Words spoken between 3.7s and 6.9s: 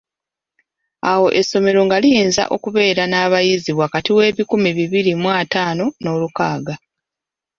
wakati w'ebikumi bibiri mu ataano n'olukaaga.